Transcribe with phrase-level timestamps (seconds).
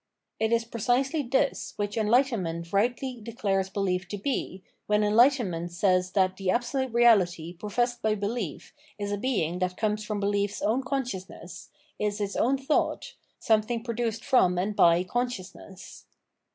[0.39, 6.37] It is precisely this which enlightenment rightly declares belief to be, when enlightenment says that
[6.37, 11.69] the Absolute Eeality professed by belief is a being that comes from belief's own consciousness,
[11.99, 16.05] is its own thought, something produced from and by consciousness.